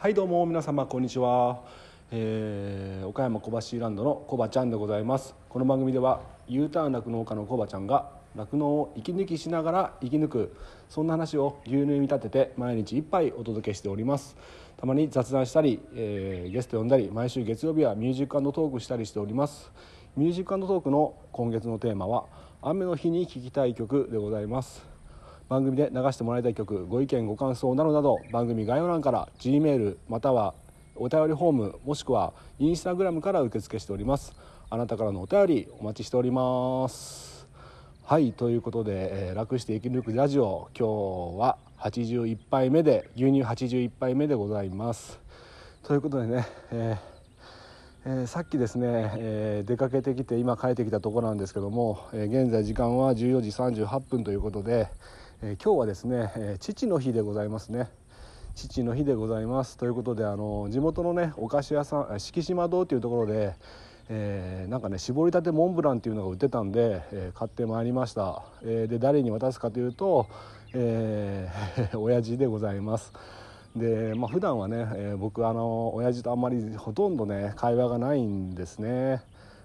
[0.00, 1.60] はいどうも皆様こんにちは、
[2.10, 5.34] えー岡山小橋ランドのコバちゃんでございます。
[5.50, 10.56] この番組では U ターン酪農家のコバちゃんが酪農を息抜きしながら生き抜く
[10.88, 14.38] そんな話を牛乳に見立てて毎日一杯お届けしております。
[14.78, 19.70] たまに雑談したり、えーゲスト呼んだり毎週月曜日はミュージックトークしたりしております。
[20.16, 22.24] ミュージックトークの今月のテーマは
[22.62, 24.89] 雨の日に聴きたい曲でございます。
[25.50, 30.54] 番組で流してもらいたい曲ご意見ご感想などなど番組概要欄から G メールまたは
[30.94, 34.32] お便りフォームもしくはインスタグラムから受付しております。
[34.70, 37.48] あなたからのお便りお待ちしております。
[38.04, 45.18] はいということで、えー楽して生き抜くラジオ今日は81杯目で牛乳81杯目でございます。
[45.82, 53.50] ということでね、えーえーさっきですね、えー出かけてきて今帰ってきたところなんですけども、え現在時間は14時
[53.82, 54.86] 38分ということで、
[55.42, 57.88] えー今日はですね、え父の日でございますね。
[58.54, 59.78] 父の日でございます。
[59.78, 63.54] ということであの地元のねお菓子屋さん敷島堂っていうところで、
[64.10, 70.26] えーなんかね絞りたてモンブランっていうのが売ってたんで、えー買ってまいりました、えーで誰に渡すかというと、
[70.74, 73.14] えー 親父でございます。
[73.74, 79.22] でまあ普段はね、えー僕あの親父とあんまりほとんどね会話がないんですね。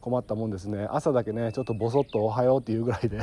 [0.00, 0.86] 困ったもんですね。
[0.90, 3.18] 朝だけねちょっとボソッと「おはよう」っていうぐらいで。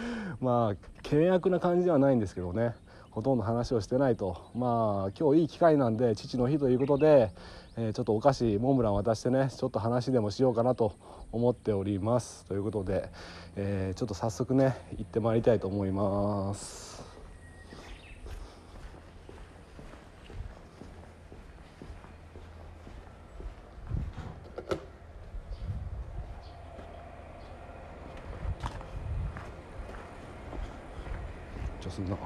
[0.40, 2.74] まあ険悪な感じではないんですけどね。
[3.10, 4.36] ほとんど話をしてないと。
[4.54, 7.30] まあ今日いい機会なんで父の日ということで、
[7.76, 10.92] えーちょっとお菓子モンブラン渡してねちょっと話でもしようかなと
[11.32, 12.44] 思っております。
[12.46, 13.10] ということで、
[13.56, 16.97] えーちょっと早速ね行ってまいりたいと思います。
[31.98, 32.16] すんな。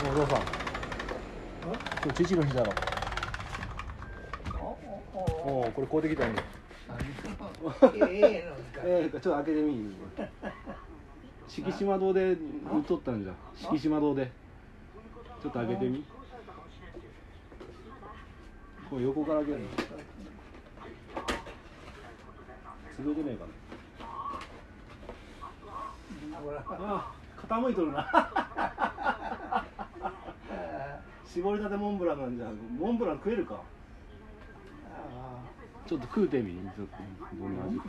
[0.00, 0.42] お父さん。
[2.02, 2.72] 今日父の日だろ。
[5.44, 6.42] おおこれ買うてきたんや
[8.84, 9.94] えー、ちょっと開けてみ
[11.48, 12.36] 敷島堂で売
[12.80, 14.30] っとったんじゃ敷島堂で。
[15.42, 16.04] ちょっと開けてみ。
[18.88, 19.66] これ横から開けるの？
[22.98, 23.44] 潰れてねえか
[26.78, 26.94] な。
[26.94, 28.06] あ傾いとるな。
[31.26, 32.46] 絞りたてモンブランなんじゃ
[32.78, 33.62] モンブラン食えるか？
[35.86, 36.96] ちょっと食うてみちょっと。
[37.38, 37.84] どんな味か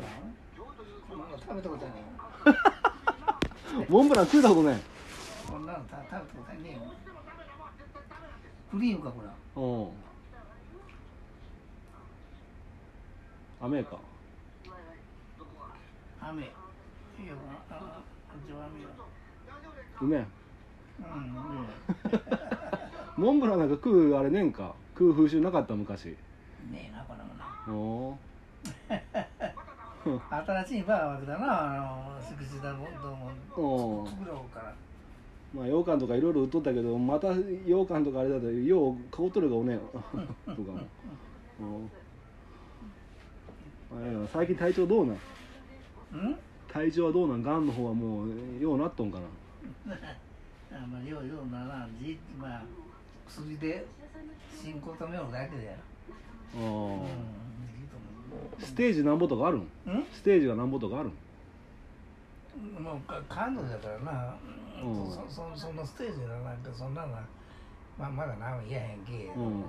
[1.40, 2.02] 食べたことないよ
[3.90, 4.80] モンブラン食うたことね
[5.48, 6.80] こんなの食べたことないね。
[8.72, 9.28] クリームかこれ。
[9.62, 9.90] うん。
[13.68, 13.98] 雨か
[16.30, 16.44] 雨。
[16.44, 17.36] いいよ
[17.70, 18.02] ああ
[18.46, 18.90] 味は雨よ
[20.02, 20.26] うめえ
[21.00, 21.68] うんうん
[23.26, 24.74] モンブランなんか食うあれねんか。
[24.94, 26.06] 食う風習なかった昔。
[26.72, 27.46] ねえなこれもな。
[27.74, 28.18] お
[30.46, 34.02] 新しいバーわけだなあのだもどうも。
[34.04, 34.74] お作ろうから。
[35.54, 39.76] まあ羊羹とかいろいろ売っとったけどまた羊羹とかあれだとよう買うとるがおね。
[39.76, 40.80] ん とかも。
[41.60, 41.92] うん
[43.96, 45.18] あれやな最近体調どうなん？
[46.68, 47.44] 体調はどうなん？
[47.44, 48.30] がんの方はもう
[48.62, 49.96] ようなっとんかな。
[50.76, 52.64] あまあようようならじまあ
[53.28, 53.86] 薬で
[54.62, 55.72] 進行止めるだけだよ。
[56.56, 56.62] あうん。
[56.62, 59.62] ーいいと思ステージなんぼとかあるん？
[59.62, 60.06] ううん？
[60.12, 62.84] ステージがなんぼとかあるん？
[62.84, 64.36] もうか感動だからな、
[64.84, 65.12] うん。
[65.12, 67.22] そそそのステージのなんかそんなのは
[67.98, 69.62] まあまだ何も言えへんけ、うん。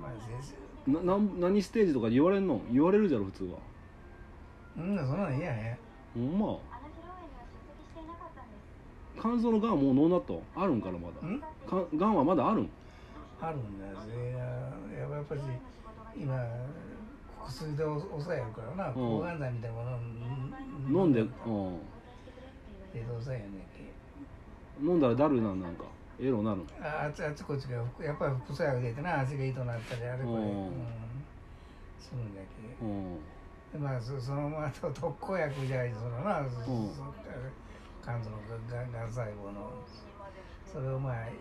[0.00, 0.54] まあ先
[0.86, 0.92] 生。
[0.92, 2.60] ななん何ステージとか言われんの？
[2.70, 3.58] 言われるじゃろ普通は
[4.78, 5.76] うんそんなの言え
[6.14, 6.58] ほんま。
[9.20, 10.40] 肝臓のがんはもうノーナット。
[10.54, 11.14] あるんかなまだ。
[11.26, 11.40] へん
[11.98, 12.70] がんはまだあるん？
[13.40, 13.92] あるんだよ。
[13.92, 14.32] い
[14.96, 15.40] ややっぱり
[16.16, 16.38] 今
[17.44, 18.92] 薬で抑えるからな。
[18.92, 19.38] 抗がん。
[19.40, 19.98] 剤みたいなもの
[21.04, 21.26] 飲んで、うん、
[22.92, 23.90] で抑えやねんけ。
[24.80, 25.84] 飲んだらだるなんなんか。
[26.20, 26.66] エロなるん？
[26.80, 29.20] ああっちあっちこっちがやっぱり副作用出てな。
[29.20, 30.66] 足が痛くなったりあれこれ、うん。
[30.66, 30.72] うん、
[31.98, 32.86] するんだけど。
[32.86, 33.14] うん。
[33.14, 33.20] で
[33.76, 36.48] まあそそのまま特効薬じゃないそのな、うん。
[38.02, 38.36] 肝臓の
[38.70, 39.70] がん細胞の
[40.64, 41.32] それをまあい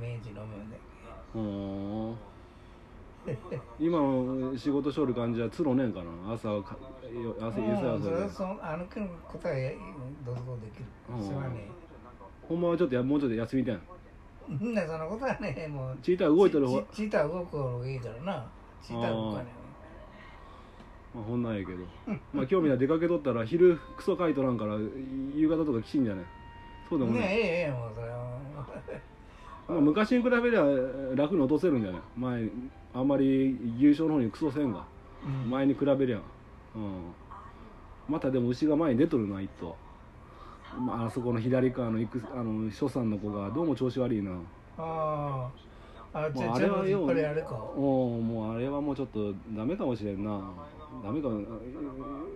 [0.00, 0.76] 毎日飲むんだ
[1.34, 2.16] うーん。
[3.80, 6.32] 今の仕事しょる感じはつろねんかな。
[6.32, 6.76] 朝か
[7.12, 8.96] よ朝けど、ゆさうん、それやさでそのあの答
[9.52, 9.76] え
[10.24, 11.24] どうぞできる、うん。
[11.24, 11.68] それはね
[12.48, 13.80] ほんまはちょっとやもうちょっと休みたいん？
[14.74, 15.98] なそのことはねもう。
[16.00, 18.48] チーター動いてる方チーター動く方がいいからな。
[18.80, 19.55] チーター動かねう
[21.16, 21.78] まあほんなんやけど。
[22.34, 24.76] まあ興味ない出かけとったら昼クソかいとらんから
[25.34, 26.24] 夕方とかきしんじゃない？
[26.88, 28.16] そうでもない、ねえええええもうそれは。
[29.68, 30.62] まあ、昔に比べりゃ
[31.16, 32.00] 楽に落とせるんじゃない？
[32.16, 32.48] 前
[32.94, 34.84] あんまり優勝の方にクソせんが。
[35.44, 35.50] うん。
[35.50, 36.18] 前に比べりゃ。
[36.76, 37.12] うん。
[38.08, 39.74] またでも牛が前に出とるな一頭、
[40.78, 44.30] まああそこの左側のあの所さんの子がどうも調子悪いな。
[44.78, 45.50] あ
[46.12, 47.54] ああれはよちゃんとやっぱりあれか。
[47.76, 50.30] おもうあれはもうちょっとダメかもしれんな
[51.02, 51.28] ダメか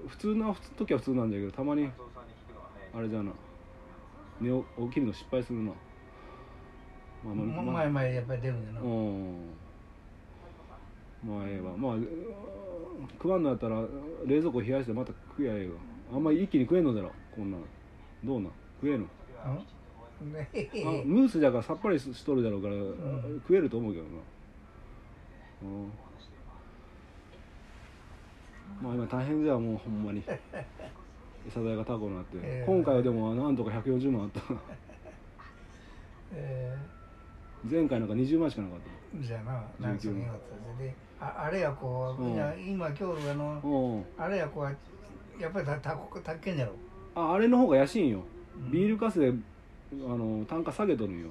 [0.08, 1.90] 普通な普通時は普通なんだけどたまに
[2.94, 3.32] あれじゃな。
[4.40, 5.72] 寝起起きるの失敗するな。
[7.24, 7.74] まあまあまあ。
[7.74, 8.80] 前々やっぱり出るんだな。
[8.80, 9.50] うん。
[11.22, 11.76] まあええわ。
[11.76, 11.96] まあ
[13.12, 13.82] 食わんのやったら
[14.26, 15.74] 冷蔵庫冷やしてまた食やええわ
[16.14, 17.12] あんまり一気に食えんのだろ。
[17.36, 17.60] こんなん
[18.24, 18.52] どうなん？
[18.80, 19.00] 食えん。
[19.00, 19.06] の
[21.04, 23.40] ムースだからさっぱりしとるだろうから、ん。
[23.42, 24.10] 食えると思うけどな。
[25.62, 25.92] うん
[28.82, 30.22] まあ今大変じゃもうほんまに。
[31.46, 32.64] 餌代が高くなって、ええ。
[32.67, 34.40] 今回はでもなんとか140万あった。
[36.32, 36.76] え
[37.70, 40.40] 前回なんか20万しかなかっーじゃあななんかそういうのがあっ
[40.76, 40.94] たで。
[41.20, 42.31] ああれやこう、うん。
[42.32, 44.26] 今今日あのたうん。
[44.26, 46.73] あれやこうやっぱりたたたっけんじゃろ。
[47.14, 48.23] ああれの方が安いんよ。
[48.56, 48.70] うん。
[48.70, 49.34] ビールかすであ
[49.93, 51.28] の単価下げとるんよ。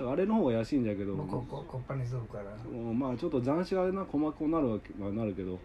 [0.00, 1.16] あれの方が安いんだけど。
[1.16, 5.58] こここっぱにするからうんまあちょっと斬新がな細かくなるわけはなるけど、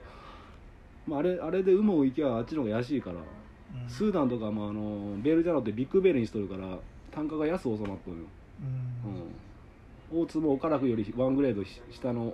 [1.08, 3.90] まあ、あれあれで有無行きゃあっちの方が安いからうん。
[3.90, 6.78] スーダンとかもあのベールじゃなくてビッグベールにしとるから
[7.12, 8.26] 単価が安く収まっとるよ、
[8.62, 10.18] うん。
[10.18, 12.34] うん、大津も岡楽よりワングレードし下の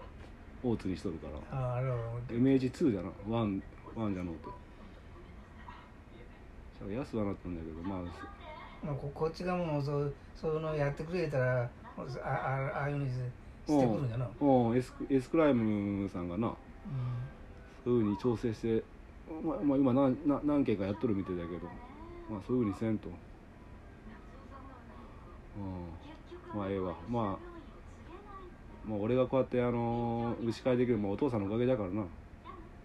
[0.63, 1.57] 大津にしとるから。
[1.57, 1.97] ああれは
[2.29, 3.61] MH2 じゃなワン
[3.95, 4.45] ワンじゃのうて。
[6.79, 7.99] だから安はなったんだけどまあ
[8.81, 11.69] まあ、ここっちがもうそうそういうのやってくれたらあ
[12.23, 14.77] あああいうふうにしてくるんじゃな、うん。
[14.77, 16.53] エスクエスクライムさんがな
[17.83, 18.83] そういうふうに調整して、
[19.43, 21.67] まあまあ、今何何何件かやっとるみたいだけど、
[22.29, 23.09] まあ、そういうふうにせんと、
[26.53, 26.93] うん、まあええわ。
[27.09, 27.49] まあ
[28.87, 32.03] まあ俺がこうやってあのー牛飼いできるのもお父さんのおかげだからな。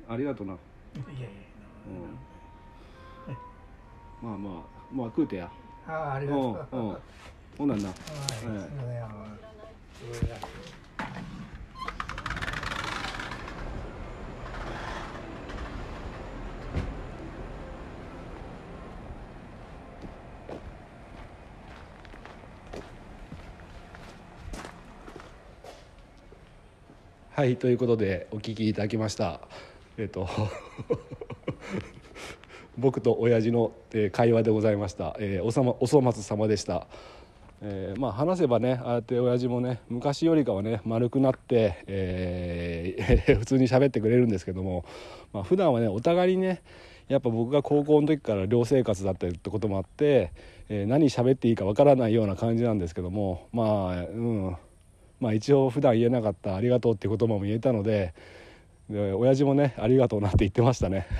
[0.08, 0.56] ありがとな、う
[0.98, 1.28] ん、いやいや。
[4.22, 4.62] うん、まあまあ
[4.92, 5.50] まあ食うてや。
[5.86, 6.98] ああありうんがとう、うんはい
[7.56, 7.88] ほんなんな。
[7.94, 9.26] すいませんあの
[10.12, 10.36] それが
[27.36, 29.40] はいということでお聞きいただきました。
[29.98, 30.28] えっ、と
[32.78, 36.86] 僕と親父の、えー会話でございました、えーおさまおそ松様でした、
[37.60, 44.84] えーまあ話せばねああやって親父もね昔よりかはね丸くなって、えー 普通に喋ってくれるんですけども、
[45.32, 46.62] まあ普段はねお互いにね
[47.08, 50.30] やっぱ僕が高校の時から寮生活だったりってこともあって、
[50.68, 54.06] えー何喋っていいかわからないような感じなんですけどもまあう
[54.52, 54.56] ん。
[55.20, 58.14] まあ一応普段言えなかった「ありがとう」っていう言葉も言えたので
[58.90, 61.06] で親父もね「ありがとう」なって言ってましたね。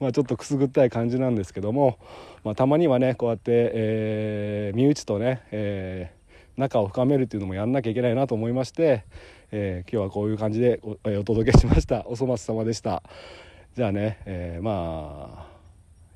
[0.00, 1.98] まあちょっとくすぐったい感じなんですけども、
[2.44, 6.22] まあ、たまにはねこうやって、えー身内とね、えー
[6.54, 9.04] 仲を深めるっていうのもやんなきゃいけないなと思いまして、
[9.52, 12.06] えー今日はこういう感じでお,、お届けしました。
[12.06, 13.02] おそ松様でした。
[13.74, 15.52] じゃあね、えーまあ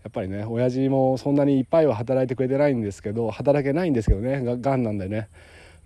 [0.05, 5.29] やっぱりね親父もそんなにいっぱいは働いてくれてないんですけど働けないんですけどねががんなんでね。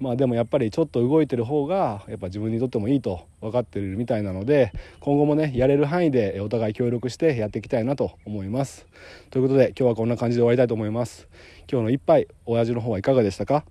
[0.01, 8.87] まあでもやっぱりちょっと動いてる方がやっぱ自分にとってもいいと分かってるみたいなので今後もねやれる範囲でお互い協力してやっていきたいなと思います。
[9.29, 11.29] ということで今日はこんな感じで終わりたいと思います。
[11.71, 13.67] 今日の一杯親父の方はいかがでしたか？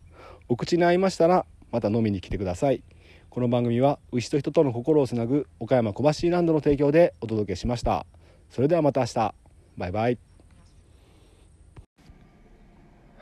[0.47, 2.83] お口に合いましたらまた飲みに来てください。
[3.31, 8.05] この番組は牛と人との心をつなぐ岡山小橋ランドの提供でお届けしました。
[8.51, 9.33] それではまた明日。
[9.77, 10.28] バイバイ。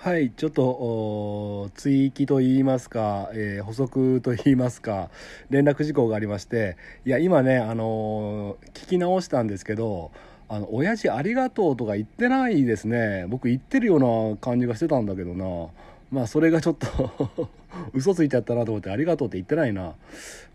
[0.07, 5.09] はいちょっと追記といいますか、えー補足といいますか
[5.49, 10.11] 連絡事項がありましていや今ね、あのー聞き直したんですけど
[10.47, 13.25] 「あの親父ありがとう」とか言ってないですね。
[13.27, 15.67] 僕言ってるような感じがしてたんだけどな。
[16.09, 17.49] まあそれがちょっと
[17.93, 19.91] 嘘ついちゃったなと思って「ありがとう」って言ってないな、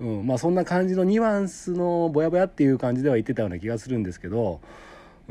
[0.00, 4.62] うん、まあそんな感じのニュアンスのぼやぼやっていう感じでは言ってたような気がするんですけど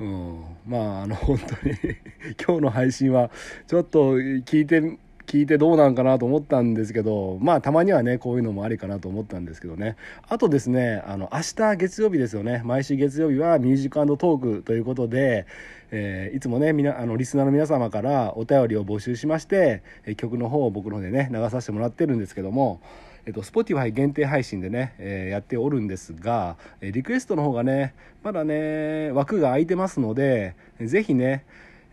[0.02, 1.76] うん、まああの本当に
[2.44, 3.30] 今日の配信は
[3.68, 9.96] ちょっと聞いて聞いてどうなんかなと思ったんですけどまあたまにはねこういうのもありかなと思ったんですけどね。
[10.28, 12.64] あとですねあの明日月曜日ですよね。
[12.66, 15.46] 毎週月曜日はミュージックトークということで、
[15.92, 19.84] えーいつもねみなあのリスナーの皆様からお便りを募集しまして
[20.18, 22.82] 曲の方を僕の方でね流させてもらってるんですけども
[23.26, 31.44] えっと、Spotify 限定配信でね、え、やっておるんですが、えリクエストの方がねまだね枠が空いてますのでぜひね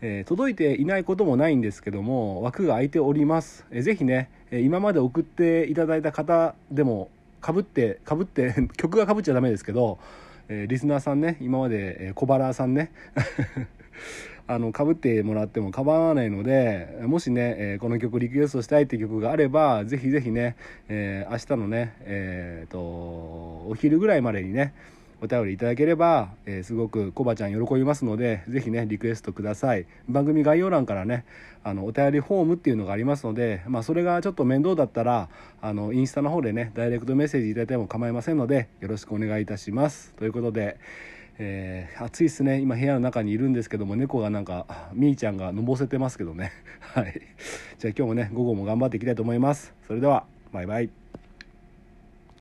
[0.01, 7.09] え、届いていないこともないんですけども枠が空いております、えー、ぜひね今まで送っていただいた方でも
[7.41, 9.99] かぶってかぶって 曲がかぶっちゃダメですけど、
[10.47, 12.91] え、リスナーさんね今まで、小腹さんね
[14.47, 20.55] あの被ってもらっても構わないのでもしね、えー、この曲リクエストしたいって曲があればぜひぜひね、
[20.87, 24.73] えー、明日のねえー、とお昼ぐらいまでにね
[25.21, 29.85] お便りいただければ、えー、すごくコバちゃん喜びますのでぜひねリクエストください。
[30.07, 31.25] 番組概要欄からね
[31.63, 35.27] あのお便りフォームっていうのがありますので、まあ、それがちょっと面倒だったら
[35.61, 40.13] あのインスタの方でねダイレクトメッセージいただいても構いませんのでよろしくお願いいたします。
[40.17, 40.77] ということで
[41.41, 42.59] えー、暑いっすね。
[42.59, 46.51] 今部屋の中にいるんですけども猫がなんかみーちゃんがのぼせてますけどね。
[46.81, 47.21] はい。
[47.79, 49.73] じゃあ今日もね午後も頑張っていきたいと思います。
[49.87, 50.89] それではバイバイ。